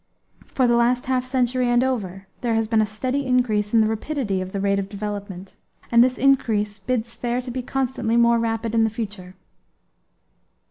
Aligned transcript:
For 0.47 0.65
the 0.65 0.75
last 0.75 1.05
half 1.05 1.25
century 1.25 1.67
and 1.69 1.83
over 1.83 2.25
there 2.41 2.55
has 2.55 2.67
been 2.67 2.81
a 2.81 2.87
steady 2.87 3.27
increase 3.27 3.71
in 3.71 3.81
the 3.81 3.87
rapidity 3.87 4.41
of 4.41 4.51
the 4.51 4.59
rate 4.59 4.79
of 4.79 4.89
development; 4.89 5.53
and 5.91 6.03
this 6.03 6.17
increase 6.17 6.79
bids 6.79 7.13
fair 7.13 7.39
to 7.39 7.51
be 7.51 7.61
constantly 7.61 8.17
more 8.17 8.39
rapid 8.39 8.73
in 8.73 8.83
the 8.83 8.89
future. 8.89 9.35